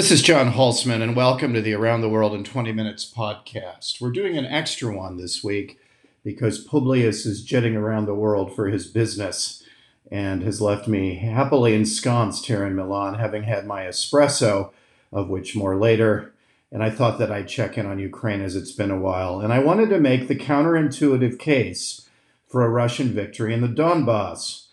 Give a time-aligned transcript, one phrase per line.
[0.00, 4.00] This is John Hulsman, and welcome to the Around the World in 20 Minutes podcast.
[4.00, 5.78] We're doing an extra one this week
[6.24, 9.62] because Publius is jetting around the world for his business
[10.10, 14.72] and has left me happily ensconced here in Milan, having had my espresso,
[15.12, 16.32] of which more later.
[16.72, 19.38] And I thought that I'd check in on Ukraine as it's been a while.
[19.38, 22.08] And I wanted to make the counterintuitive case
[22.48, 24.68] for a Russian victory in the Donbass.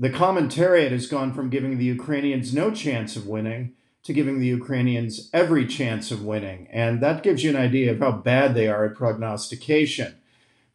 [0.00, 3.74] The commentariat has gone from giving the Ukrainians no chance of winning
[4.04, 6.68] to giving the Ukrainians every chance of winning.
[6.70, 10.16] And that gives you an idea of how bad they are at prognostication.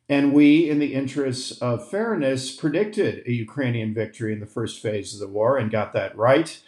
[0.10, 5.14] And we, in the interests of fairness, predicted a Ukrainian victory in the first phase
[5.14, 6.60] of the war and got that right.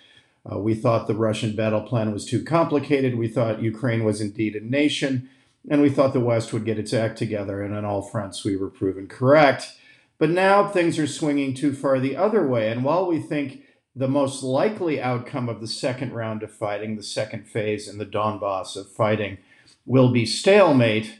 [0.49, 3.17] Uh, we thought the Russian battle plan was too complicated.
[3.17, 5.29] We thought Ukraine was indeed a nation.
[5.67, 7.63] And we thought the West would get its act together.
[7.63, 9.75] And on all fronts, we were proven correct.
[10.19, 12.71] But now things are swinging too far the other way.
[12.71, 13.63] And while we think
[13.95, 18.05] the most likely outcome of the second round of fighting, the second phase in the
[18.05, 19.37] Donbass of fighting,
[19.85, 21.19] will be stalemate.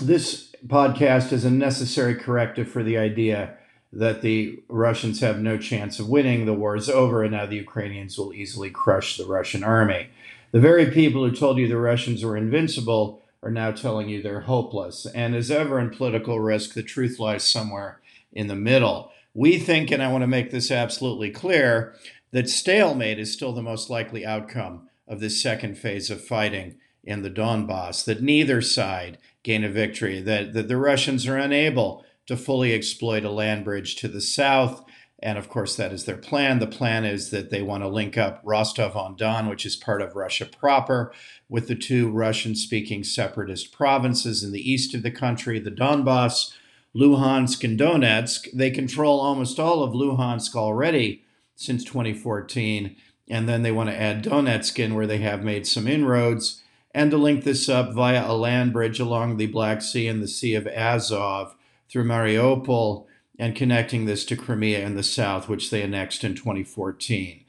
[0.00, 3.56] This podcast is a necessary corrective for the idea
[3.92, 7.56] that the Russians have no chance of winning, the war is over, and now the
[7.56, 10.08] Ukrainians will easily crush the Russian army.
[10.50, 14.40] The very people who told you the Russians were invincible are now telling you they're
[14.42, 15.06] hopeless.
[15.06, 18.00] And as ever in political risk, the truth lies somewhere
[18.32, 19.10] in the middle.
[19.38, 21.94] We think, and I want to make this absolutely clear,
[22.32, 27.22] that stalemate is still the most likely outcome of this second phase of fighting in
[27.22, 32.36] the Donbass, that neither side gain a victory, that, that the Russians are unable to
[32.36, 34.84] fully exploit a land bridge to the south.
[35.22, 36.58] And of course, that is their plan.
[36.58, 40.02] The plan is that they want to link up Rostov on Don, which is part
[40.02, 41.12] of Russia proper,
[41.48, 46.52] with the two Russian speaking separatist provinces in the east of the country, the Donbass,
[46.96, 48.50] Luhansk and Donetsk.
[48.52, 52.96] They control almost all of Luhansk already since 2014.
[53.28, 56.62] And then they want to add Donetsk in, where they have made some inroads,
[56.94, 60.28] and to link this up via a land bridge along the Black Sea and the
[60.28, 61.54] Sea of Azov
[61.90, 63.06] through Mariupol
[63.38, 67.44] and connecting this to Crimea in the south, which they annexed in 2014.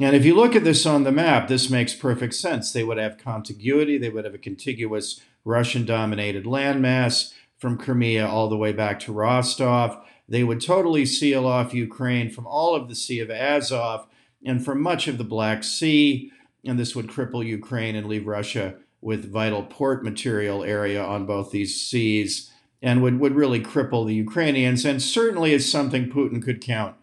[0.00, 2.72] And if you look at this on the map, this makes perfect sense.
[2.72, 8.48] They would have contiguity, they would have a contiguous Russian dominated landmass from Crimea all
[8.48, 10.04] the way back to Rostov.
[10.28, 14.06] They would totally seal off Ukraine from all of the Sea of Azov
[14.44, 16.30] and from much of the Black Sea.
[16.64, 21.50] And this would cripple Ukraine and leave Russia with vital port material area on both
[21.50, 22.50] these seas
[22.82, 26.94] and would, would really cripple the Ukrainians, and certainly is something Putin could count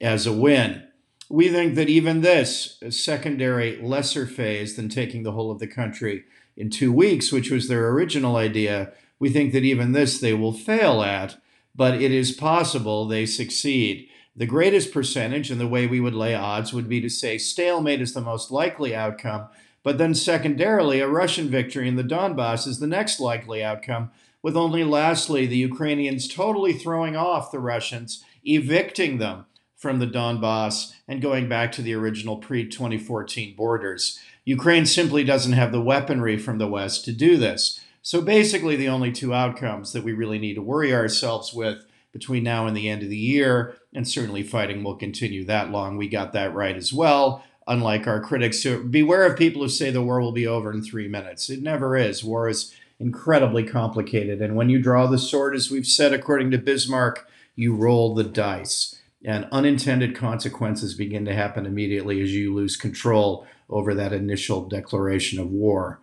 [0.00, 0.82] as a win.
[1.30, 6.24] We think that even this secondary, lesser phase than taking the whole of the country
[6.56, 10.52] in two weeks, which was their original idea, we think that even this they will
[10.52, 11.36] fail at,
[11.76, 14.08] but it is possible they succeed.
[14.34, 18.00] The greatest percentage, and the way we would lay odds, would be to say stalemate
[18.00, 19.46] is the most likely outcome,
[19.84, 24.10] but then secondarily, a Russian victory in the Donbass is the next likely outcome,
[24.42, 29.46] with only lastly the Ukrainians totally throwing off the Russians, evicting them
[29.76, 34.18] from the Donbass, and going back to the original pre 2014 borders.
[34.44, 37.78] Ukraine simply doesn't have the weaponry from the West to do this.
[38.02, 42.42] So basically, the only two outcomes that we really need to worry ourselves with between
[42.42, 45.96] now and the end of the year, and certainly fighting will continue that long.
[45.96, 47.44] We got that right as well.
[47.68, 50.82] Unlike our critics, so beware of people who say the war will be over in
[50.82, 51.48] three minutes.
[51.48, 52.24] It never is.
[52.24, 54.42] War is incredibly complicated.
[54.42, 58.24] And when you draw the sword, as we've said, according to Bismarck, you roll the
[58.24, 59.00] dice.
[59.24, 65.38] And unintended consequences begin to happen immediately as you lose control over that initial declaration
[65.38, 66.00] of war.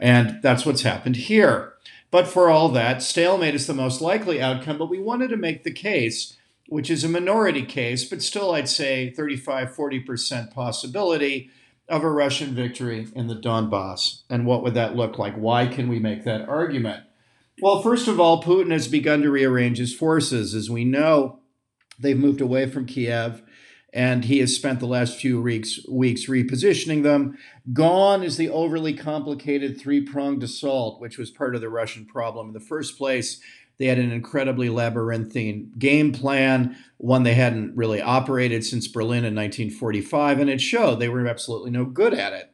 [0.00, 1.74] And that's what's happened here.
[2.10, 4.78] But for all that, stalemate is the most likely outcome.
[4.78, 6.36] But we wanted to make the case,
[6.68, 11.50] which is a minority case, but still, I'd say 35, 40% possibility
[11.88, 14.22] of a Russian victory in the Donbass.
[14.30, 15.34] And what would that look like?
[15.34, 17.04] Why can we make that argument?
[17.60, 20.54] Well, first of all, Putin has begun to rearrange his forces.
[20.54, 21.40] As we know,
[21.98, 23.42] they've moved away from Kiev
[23.92, 27.36] and he has spent the last few weeks, weeks repositioning them.
[27.72, 32.48] Gone is the overly complicated three pronged assault, which was part of the Russian problem
[32.48, 33.40] in the first place.
[33.78, 39.34] They had an incredibly labyrinthine game plan, one they hadn't really operated since Berlin in
[39.34, 42.52] 1945, and it showed they were absolutely no good at it.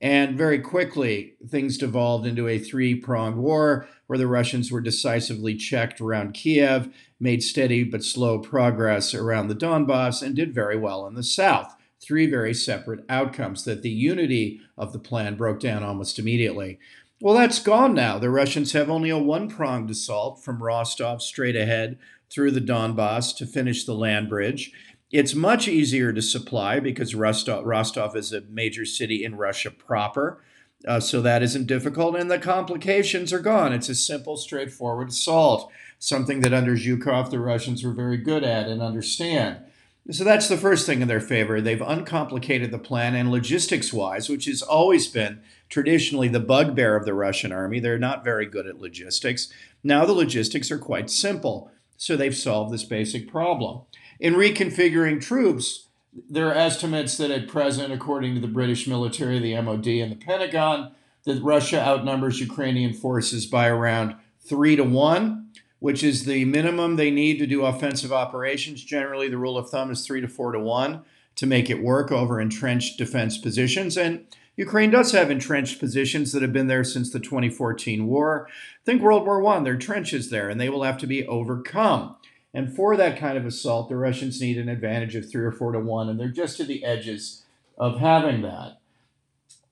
[0.00, 5.56] And very quickly, things devolved into a three pronged war where the Russians were decisively
[5.56, 11.06] checked around Kiev, made steady but slow progress around the Donbass, and did very well
[11.06, 11.74] in the south.
[12.00, 16.78] Three very separate outcomes that the unity of the plan broke down almost immediately.
[17.20, 18.18] Well, that's gone now.
[18.18, 21.98] The Russians have only a one pronged assault from Rostov straight ahead
[22.30, 24.72] through the Donbass to finish the land bridge.
[25.12, 30.42] It's much easier to supply because Rostov, Rostov is a major city in Russia proper.
[30.86, 33.72] Uh, so that isn't difficult, and the complications are gone.
[33.72, 38.68] It's a simple, straightforward assault, something that under Zhukov the Russians were very good at
[38.68, 39.58] and understand.
[40.10, 41.60] So that's the first thing in their favor.
[41.60, 47.04] They've uncomplicated the plan, and logistics wise, which has always been traditionally the bugbear of
[47.04, 49.52] the Russian army, they're not very good at logistics.
[49.82, 51.70] Now the logistics are quite simple.
[51.96, 53.82] So they've solved this basic problem.
[54.18, 55.86] In reconfiguring troops,
[56.30, 60.16] there are estimates that at present, according to the British military, the MOD, and the
[60.16, 60.92] Pentagon,
[61.24, 67.10] that Russia outnumbers Ukrainian forces by around three to one, which is the minimum they
[67.10, 68.82] need to do offensive operations.
[68.82, 71.02] Generally, the rule of thumb is three to four to one
[71.34, 73.98] to make it work over entrenched defense positions.
[73.98, 74.26] And
[74.56, 78.48] Ukraine does have entrenched positions that have been there since the 2014 war.
[78.84, 82.16] Think World War I, there are trenches there, and they will have to be overcome.
[82.56, 85.72] And for that kind of assault, the Russians need an advantage of three or four
[85.72, 87.44] to one, and they're just to the edges
[87.76, 88.78] of having that.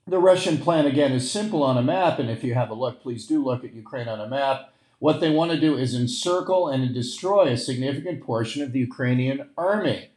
[0.06, 3.00] The Russian plan, again, is simple on a map, and if you have a look,
[3.00, 4.74] please do look at Ukraine on a map.
[4.98, 9.48] What they want to do is encircle and destroy a significant portion of the Ukrainian
[9.56, 10.10] army.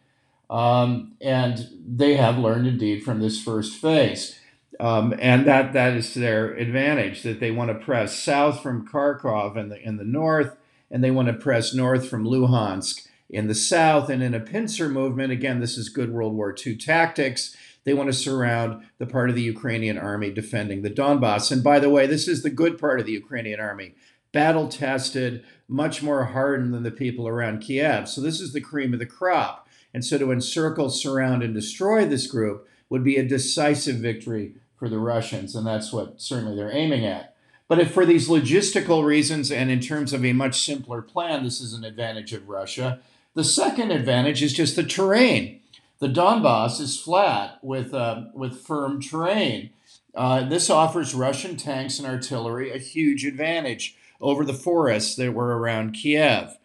[0.49, 4.37] Um, and they have learned indeed from this first phase.
[4.77, 8.85] Um, and that, that is to their advantage that they want to press south from
[8.85, 10.57] Kharkov in the, in the north
[10.89, 14.09] and they want to press north from Luhansk in the south.
[14.09, 17.55] And in a pincer movement, again, this is good World War II tactics.
[17.83, 21.51] They want to surround the part of the Ukrainian army defending the Donbass.
[21.51, 23.95] And by the way, this is the good part of the Ukrainian army
[24.33, 28.07] battle tested, much more hardened than the people around Kiev.
[28.07, 29.67] So this is the cream of the crop.
[29.93, 34.89] And so to encircle, surround, and destroy this group would be a decisive victory for
[34.89, 35.55] the Russians.
[35.55, 37.35] And that's what certainly they're aiming at.
[37.67, 41.59] But if for these logistical reasons and in terms of a much simpler plan, this
[41.59, 42.99] is an advantage of Russia.
[43.33, 45.59] The second advantage is just the terrain.
[45.99, 49.71] The Donbass is flat with, uh, with firm terrain.
[50.15, 55.57] Uh, this offers Russian tanks and artillery a huge advantage over the forests that were
[55.57, 56.57] around Kiev.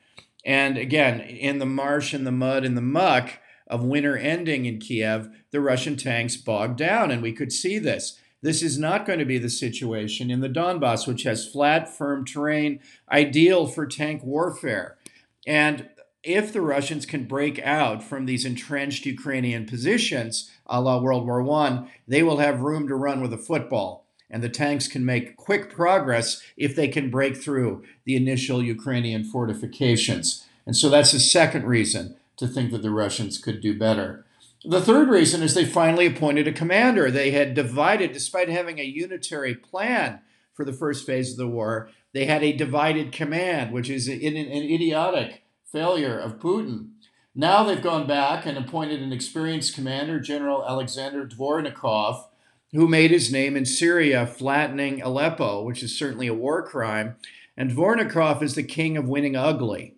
[0.45, 4.79] And again, in the marsh and the mud and the muck of winter ending in
[4.79, 8.19] Kiev, the Russian tanks bogged down, and we could see this.
[8.43, 12.25] This is not going to be the situation in the Donbass, which has flat, firm
[12.25, 12.81] terrain,
[13.11, 14.99] ideal for tank warfare.
[15.47, 15.89] And
[16.25, 21.49] if the Russians can break out from these entrenched Ukrainian positions, a la World War
[21.51, 24.07] I, they will have room to run with a football.
[24.29, 29.25] And the tanks can make quick progress if they can break through the initial Ukrainian
[29.25, 30.47] fortifications.
[30.65, 34.25] And so that's the second reason to think that the Russians could do better.
[34.65, 37.11] The third reason is they finally appointed a commander.
[37.11, 40.21] They had divided, despite having a unitary plan
[40.55, 44.21] for the first phase of the war, they had a divided command, which is an,
[44.21, 46.91] an idiotic failure of Putin.
[47.35, 52.27] Now they've gone back and appointed an experienced commander, General Alexander Dvornikov,
[52.73, 57.17] who made his name in Syria, flattening Aleppo, which is certainly a war crime.
[57.57, 59.97] And Dvornikov is the king of winning ugly.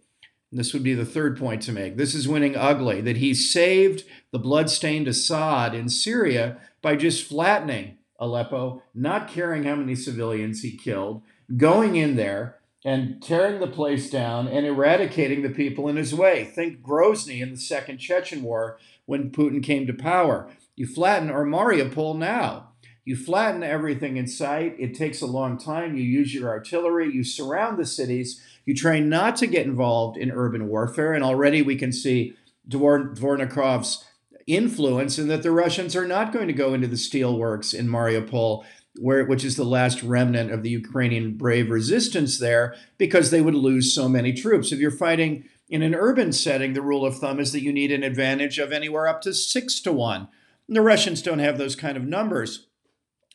[0.53, 1.97] This would be the third point to make.
[1.97, 7.99] This is winning ugly, that he saved the bloodstained Assad in Syria by just flattening
[8.19, 11.23] Aleppo, not caring how many civilians he killed,
[11.57, 16.45] going in there and tearing the place down and eradicating the people in his way.
[16.45, 18.77] Think Grozny in the Second Chechen War
[19.07, 20.51] when Putin came to power.
[20.75, 22.73] You flatten or Mariupol now.
[23.05, 24.75] You flatten everything in sight.
[24.81, 25.97] It takes a long time.
[25.97, 27.09] You use your artillery.
[27.09, 28.43] You surround the cities.
[28.65, 31.13] You try not to get involved in urban warfare.
[31.13, 32.35] And already we can see
[32.69, 34.05] Dvor- Dvornikov's
[34.47, 38.65] influence and that the Russians are not going to go into the steelworks in Mariupol,
[39.01, 43.55] where, which is the last remnant of the Ukrainian brave resistance there, because they would
[43.55, 44.71] lose so many troops.
[44.71, 47.91] If you're fighting in an urban setting, the rule of thumb is that you need
[47.91, 50.29] an advantage of anywhere up to six to one.
[50.69, 52.67] And the Russians don't have those kind of numbers.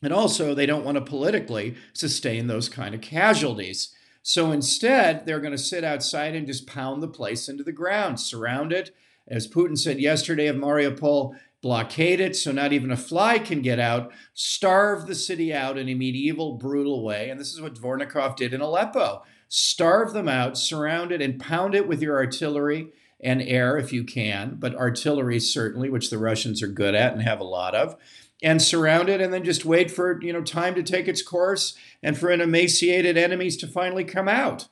[0.02, 3.94] And also, they don't want to politically sustain those kind of casualties.
[4.22, 8.20] So instead, they're going to sit outside and just pound the place into the ground,
[8.20, 8.92] surround it.
[9.30, 13.80] As Putin said yesterday of Mariupol, blockade it so not even a fly can get
[13.80, 17.30] out, starve the city out in a medieval, brutal way.
[17.30, 19.24] And this is what Dvornikov did in Aleppo.
[19.48, 24.04] Starve them out, surround it, and pound it with your artillery and air if you
[24.04, 27.98] can, but artillery certainly, which the Russians are good at and have a lot of
[28.42, 31.76] and surround it and then just wait for you know time to take its course
[32.02, 34.68] and for an emaciated enemies to finally come out.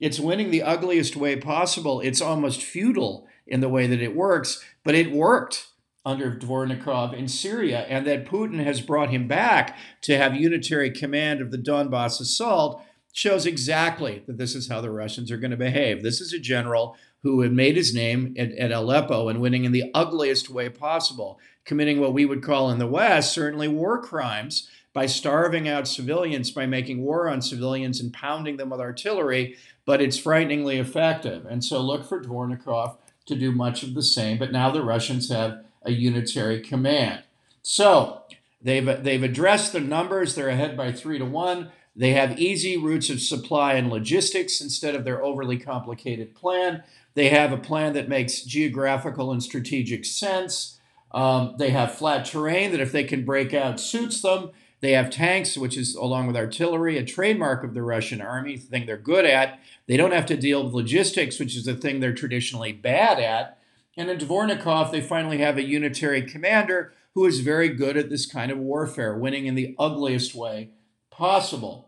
[0.00, 2.00] It's winning the ugliest way possible.
[2.00, 5.68] It's almost futile in the way that it works but it worked
[6.08, 11.42] under Dvornikov in Syria and that Putin has brought him back to have unitary command
[11.42, 15.56] of the Donbass assault shows exactly that this is how the Russians are going to
[15.56, 16.02] behave.
[16.02, 19.72] This is a general who had made his name at, at Aleppo and winning in
[19.72, 24.68] the ugliest way possible, committing what we would call in the West certainly war crimes
[24.94, 30.00] by starving out civilians, by making war on civilians and pounding them with artillery, but
[30.00, 31.44] it's frighteningly effective.
[31.44, 32.96] And so look for Dvornikov
[33.28, 37.22] to do much of the same, but now the Russians have a unitary command.
[37.62, 38.22] So
[38.60, 41.70] they've, they've addressed the numbers, they're ahead by three to one.
[41.94, 46.84] They have easy routes of supply and logistics instead of their overly complicated plan.
[47.14, 50.78] They have a plan that makes geographical and strategic sense.
[51.10, 54.50] Um, they have flat terrain that, if they can break out, suits them.
[54.80, 58.62] They have tanks, which is along with artillery, a trademark of the Russian army, the
[58.62, 59.58] thing they're good at.
[59.86, 63.58] They don't have to deal with logistics, which is the thing they're traditionally bad at.
[63.96, 68.26] And in Dvornikov, they finally have a unitary commander who is very good at this
[68.26, 70.70] kind of warfare, winning in the ugliest way
[71.10, 71.87] possible.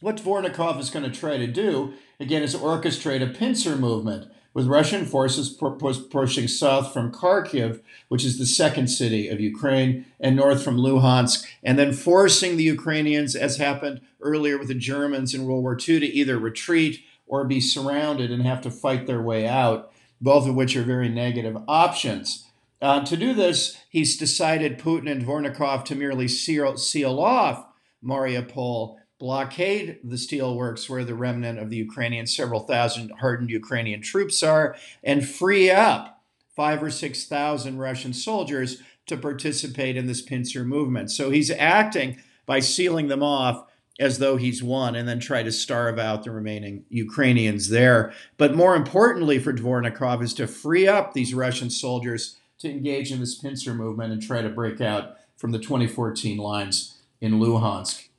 [0.00, 4.66] What Dvornikov is going to try to do, again, is orchestrate a pincer movement with
[4.66, 10.64] Russian forces pushing south from Kharkiv, which is the second city of Ukraine, and north
[10.64, 15.62] from Luhansk, and then forcing the Ukrainians, as happened earlier with the Germans in World
[15.62, 19.92] War II, to either retreat or be surrounded and have to fight their way out,
[20.20, 22.46] both of which are very negative options.
[22.80, 27.66] Uh, to do this, he's decided Putin and Dvornikov to merely seal, seal off
[28.02, 34.42] Mariupol blockade the steelworks where the remnant of the Ukrainian, several thousand hardened Ukrainian troops
[34.42, 34.74] are,
[35.04, 36.22] and free up
[36.56, 41.10] five or 6,000 Russian soldiers to participate in this pincer movement.
[41.10, 43.64] So he's acting by sealing them off
[43.98, 48.12] as though he's won and then try to starve out the remaining Ukrainians there.
[48.38, 53.20] But more importantly for Dvornikov is to free up these Russian soldiers to engage in
[53.20, 58.09] this pincer movement and try to break out from the 2014 lines in Luhansk.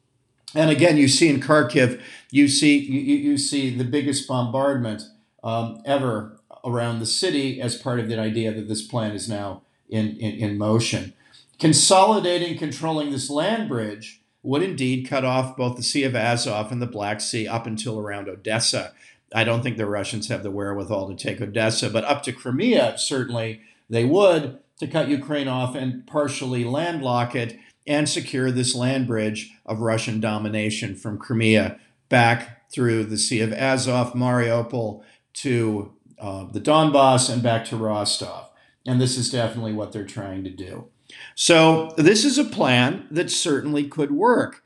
[0.54, 5.04] And again, you see in Kharkiv, you see you, you see the biggest bombardment
[5.44, 9.62] um, ever around the city as part of the idea that this plan is now
[9.90, 11.14] in, in, in motion.
[11.60, 16.82] Consolidating, controlling this land bridge would indeed cut off both the Sea of Azov and
[16.82, 18.94] the Black Sea up until around Odessa.
[19.34, 22.98] I don't think the Russians have the wherewithal to take Odessa, but up to Crimea,
[22.98, 29.08] certainly they would to cut Ukraine off and partially landlock it and secure this land
[29.08, 36.46] bridge of Russian domination from Crimea back through the Sea of Azov, Mariupol, to uh,
[36.46, 38.50] the Donbass, and back to Rostov.
[38.86, 40.88] And this is definitely what they're trying to do.
[41.36, 44.64] So, this is a plan that certainly could work.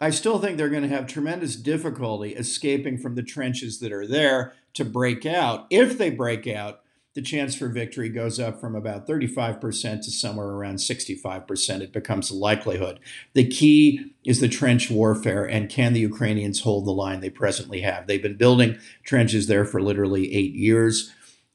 [0.00, 4.06] I still think they're going to have tremendous difficulty escaping from the trenches that are
[4.06, 5.66] there to break out.
[5.70, 6.80] If they break out,
[7.16, 11.80] the chance for victory goes up from about 35% to somewhere around 65%.
[11.80, 13.00] It becomes a likelihood.
[13.32, 17.80] The key is the trench warfare, and can the Ukrainians hold the line they presently
[17.80, 18.06] have?
[18.06, 21.10] They've been building trenches there for literally eight years.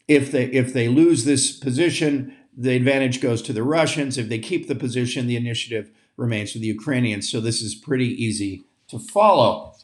[0.08, 4.18] If they if they lose this position, the advantage goes to the Russians.
[4.18, 7.30] If they keep the position, the initiative remains with the Ukrainians.
[7.30, 9.76] So this is pretty easy to follow.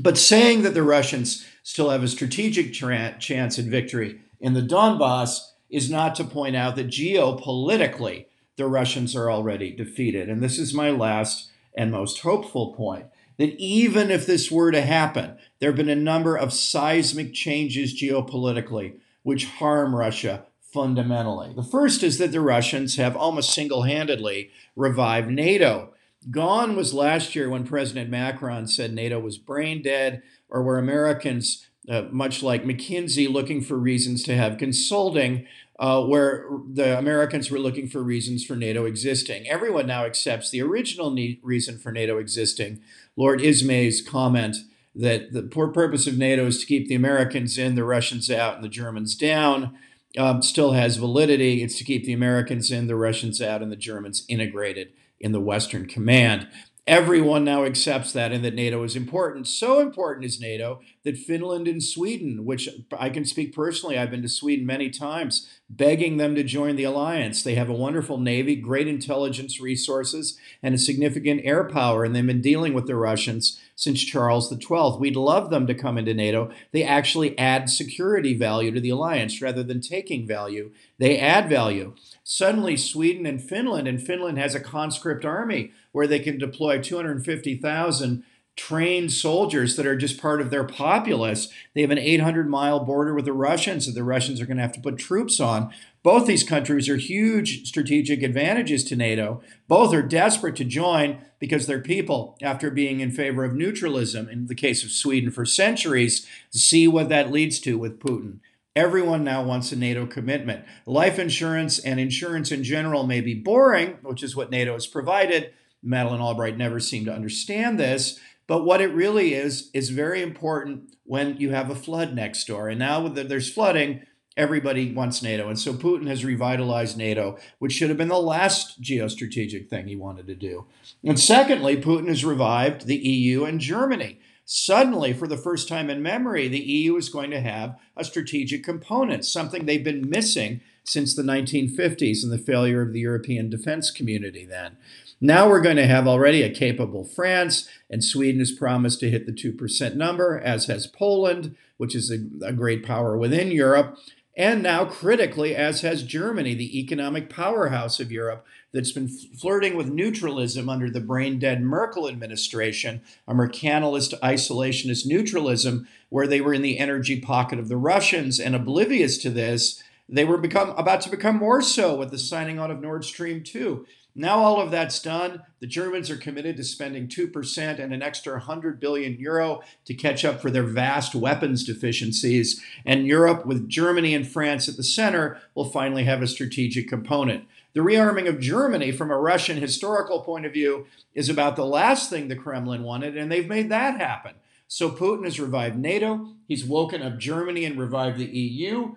[0.00, 4.62] But saying that the Russians still have a strategic tra- chance at victory in the
[4.62, 5.40] Donbass
[5.70, 8.26] is not to point out that geopolitically
[8.56, 10.28] the Russians are already defeated.
[10.28, 14.82] And this is my last and most hopeful point that even if this were to
[14.82, 21.52] happen, there have been a number of seismic changes geopolitically which harm Russia fundamentally.
[21.54, 25.94] The first is that the Russians have almost single handedly revived NATO.
[26.30, 31.66] Gone was last year when President Macron said NATO was brain dead, or where Americans
[31.88, 35.46] uh, much like McKinsey looking for reasons to have consulting,
[35.78, 39.48] uh, where the Americans were looking for reasons for NATO existing.
[39.48, 42.80] Everyone now accepts the original reason for NATO existing.
[43.16, 44.56] Lord Ismay's comment
[44.94, 48.56] that the poor purpose of NATO is to keep the Americans in, the Russians out,
[48.56, 49.78] and the Germans down.
[50.16, 51.62] Um, still has validity.
[51.62, 55.40] It's to keep the Americans in, the Russians out, and the Germans integrated in the
[55.40, 56.48] Western Command.
[56.88, 59.46] Everyone now accepts that and that NATO is important.
[59.46, 62.66] So important is NATO that Finland and Sweden, which
[62.98, 66.84] I can speak personally, I've been to Sweden many times, begging them to join the
[66.84, 67.42] alliance.
[67.42, 72.26] They have a wonderful navy, great intelligence resources, and a significant air power, and they've
[72.26, 74.98] been dealing with the Russians since Charles XII.
[74.98, 76.50] We'd love them to come into NATO.
[76.72, 80.72] They actually add security value to the alliance rather than taking value.
[80.98, 81.94] They add value.
[82.24, 88.24] Suddenly, Sweden and Finland, and Finland has a conscript army where they can deploy 250,000
[88.58, 91.48] trained soldiers that are just part of their populace.
[91.74, 94.62] They have an 800 mile border with the Russians that the Russians are going to
[94.62, 95.72] have to put troops on.
[96.02, 99.40] Both these countries are huge strategic advantages to NATO.
[99.68, 104.46] Both are desperate to join because their people, after being in favor of neutralism, in
[104.46, 108.40] the case of Sweden for centuries, see what that leads to with Putin.
[108.74, 110.64] Everyone now wants a NATO commitment.
[110.84, 115.52] Life insurance and insurance in general may be boring, which is what NATO has provided.
[115.82, 118.18] Madeleine Albright never seemed to understand this.
[118.48, 122.68] But what it really is, is very important when you have a flood next door.
[122.68, 124.02] And now that there's flooding,
[124.36, 125.48] everybody wants NATO.
[125.48, 129.96] And so Putin has revitalized NATO, which should have been the last geostrategic thing he
[129.96, 130.66] wanted to do.
[131.04, 134.18] And secondly, Putin has revived the EU and Germany.
[134.46, 138.64] Suddenly, for the first time in memory, the EU is going to have a strategic
[138.64, 143.90] component, something they've been missing since the 1950s and the failure of the European defense
[143.90, 144.78] community then.
[145.20, 149.26] Now we're going to have already a capable France, and Sweden has promised to hit
[149.26, 153.98] the 2% number, as has Poland, which is a, a great power within Europe.
[154.36, 159.88] And now, critically, as has Germany, the economic powerhouse of Europe, that's been flirting with
[159.88, 166.62] neutralism under the brain dead Merkel administration, a mercantilist, isolationist neutralism, where they were in
[166.62, 169.82] the energy pocket of the Russians and oblivious to this.
[170.08, 173.42] They were become about to become more so with the signing on of Nord Stream
[173.42, 173.86] 2.
[174.14, 175.42] Now all of that's done.
[175.60, 180.24] The Germans are committed to spending 2% and an extra 100 billion euro to catch
[180.24, 182.60] up for their vast weapons deficiencies.
[182.84, 187.44] And Europe, with Germany and France at the center, will finally have a strategic component.
[187.74, 192.10] The rearming of Germany, from a Russian historical point of view, is about the last
[192.10, 194.34] thing the Kremlin wanted, and they've made that happen.
[194.66, 198.96] So Putin has revived NATO, he's woken up Germany and revived the EU.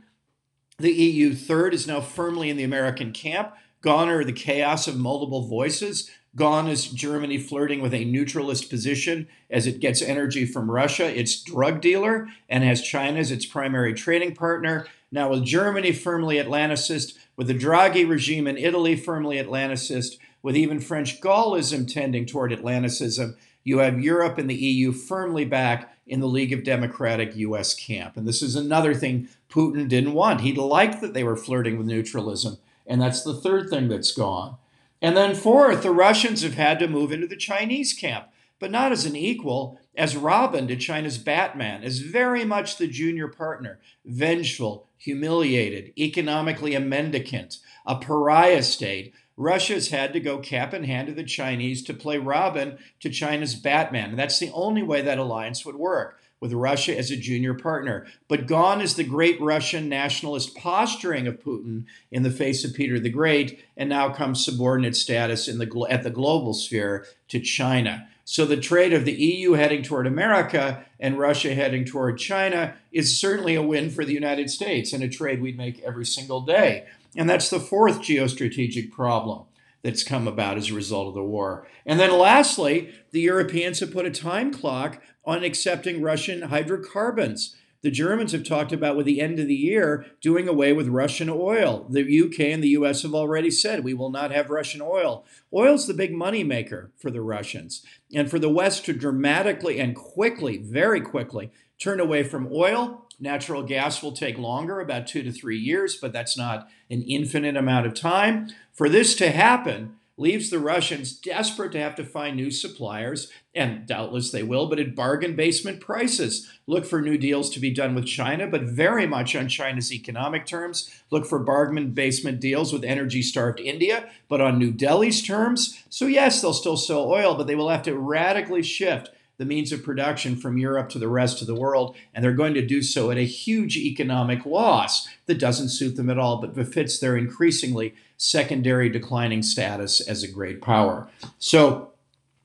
[0.82, 3.54] The EU third is now firmly in the American camp.
[3.82, 6.10] Gone are the chaos of multiple voices.
[6.36, 11.40] Gone is Germany flirting with a neutralist position as it gets energy from Russia, its
[11.40, 14.88] drug dealer, and has China as its primary trading partner.
[15.12, 20.80] Now, with Germany firmly Atlanticist, with the Draghi regime in Italy firmly Atlanticist, with even
[20.80, 26.28] French Gaullism tending toward Atlanticism, you have Europe and the EU firmly back in the
[26.28, 28.18] League of Democratic US camp.
[28.18, 30.42] And this is another thing Putin didn't want.
[30.42, 32.58] He liked that they were flirting with neutralism.
[32.88, 34.58] And that's the third thing that's gone.
[35.02, 38.28] And then, fourth, the Russians have had to move into the Chinese camp,
[38.60, 43.28] but not as an equal, as Robin to China's Batman, as very much the junior
[43.28, 49.14] partner, vengeful, humiliated, economically a mendicant, a pariah state.
[49.36, 53.56] Russia's had to go cap in hand to the Chinese to play Robin to China's
[53.56, 54.12] Batman.
[54.12, 58.06] And that's the only way that alliance would work with Russia as a junior partner.
[58.28, 63.00] But gone is the great Russian nationalist posturing of Putin in the face of Peter
[63.00, 68.08] the Great, and now comes subordinate status in the, at the global sphere to China.
[68.26, 73.20] So the trade of the EU heading toward America and Russia heading toward China is
[73.20, 76.86] certainly a win for the United States and a trade we'd make every single day.
[77.16, 79.46] And that's the fourth geostrategic problem
[79.84, 81.68] that's come about as a result of the war.
[81.86, 87.56] And then lastly, the Europeans have put a time clock on accepting Russian hydrocarbons.
[87.82, 91.30] The Germans have talked about with the end of the year doing away with Russian
[91.30, 91.88] oil.
[91.90, 95.26] The UK and the US have already said we will not have Russian oil.
[95.52, 97.84] Oil's the big money maker for the Russians.
[98.14, 103.64] And for the West to dramatically and quickly, very quickly, turn away from oil, natural
[103.64, 107.88] gas will take longer, about two to three years, but that's not an infinite amount
[107.88, 108.48] of time.
[108.72, 113.88] For this to happen, leaves the Russians desperate to have to find new suppliers, and
[113.88, 116.48] doubtless they will, but at bargain basement prices.
[116.68, 120.46] Look for new deals to be done with China, but very much on China's economic
[120.46, 121.04] terms.
[121.10, 125.84] Look for bargain basement deals with energy starved India, but on New Delhi's terms.
[125.90, 129.10] So, yes, they'll still sell oil, but they will have to radically shift
[129.42, 132.54] the means of production from Europe to the rest of the world, and they're going
[132.54, 136.54] to do so at a huge economic loss that doesn't suit them at all, but
[136.54, 141.10] befits their increasingly secondary declining status as a great power.
[141.40, 141.94] So,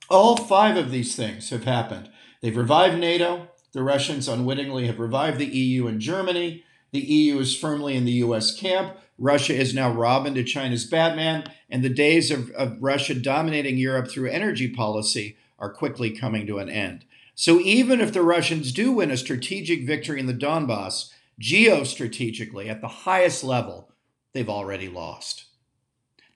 [0.09, 2.09] all five of these things have happened.
[2.41, 3.49] They've revived NATO.
[3.73, 6.65] The Russians unwittingly have revived the EU and Germany.
[6.93, 8.97] The EU is firmly in the US camp.
[9.19, 11.45] Russia is now Robin to China's Batman.
[11.69, 16.59] And the days of, of Russia dominating Europe through energy policy are quickly coming to
[16.59, 17.05] an end.
[17.35, 22.81] So even if the Russians do win a strategic victory in the Donbass, geostrategically at
[22.81, 23.91] the highest level,
[24.33, 25.45] they've already lost.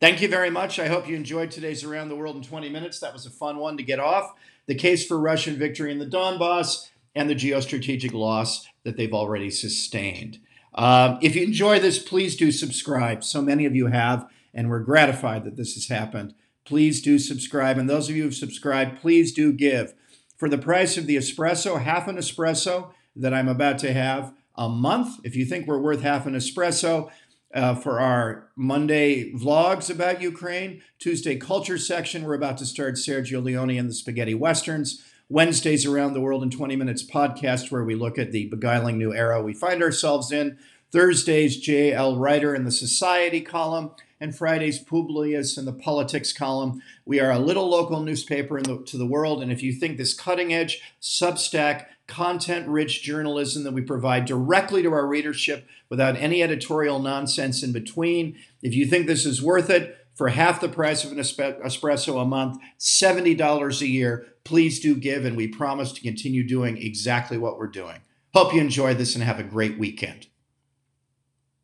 [0.00, 0.78] Thank you very much.
[0.78, 3.00] I hope you enjoyed today's Around the World in 20 Minutes.
[3.00, 4.32] That was a fun one to get off.
[4.66, 9.50] The case for Russian victory in the Donbass and the geostrategic loss that they've already
[9.50, 10.38] sustained.
[10.74, 13.24] Uh, if you enjoy this, please do subscribe.
[13.24, 16.34] So many of you have, and we're gratified that this has happened
[16.70, 17.78] please do subscribe.
[17.78, 19.92] And those of you who've subscribed, please do give.
[20.36, 24.68] For the price of the espresso, half an espresso that I'm about to have a
[24.68, 27.10] month, if you think we're worth half an espresso,
[27.52, 33.42] uh, for our Monday vlogs about Ukraine, Tuesday culture section, we're about to start Sergio
[33.42, 35.04] Leone and the Spaghetti Westerns.
[35.28, 39.12] Wednesdays around the world in 20 minutes podcast, where we look at the beguiling new
[39.12, 40.56] era we find ourselves in.
[40.92, 42.16] Thursdays, J.L.
[42.16, 46.82] Writer in the Society column, and Fridays, Publius in the Politics column.
[47.06, 50.14] We are a little local newspaper the, to the world, and if you think this
[50.14, 56.42] cutting edge, Substack, content rich journalism that we provide directly to our readership without any
[56.42, 61.04] editorial nonsense in between, if you think this is worth it, for half the price
[61.04, 66.02] of an espresso a month, $70 a year, please do give, and we promise to
[66.02, 68.00] continue doing exactly what we're doing.
[68.34, 70.26] Hope you enjoyed this and have a great weekend.